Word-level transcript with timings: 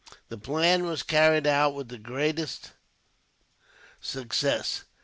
The 0.29 0.37
plan 0.39 0.85
was 0.87 1.03
carried 1.03 1.45
out 1.45 1.75
with 1.75 1.89
the 1.89 1.99
greatest 1.99 2.71
success. 3.99 4.85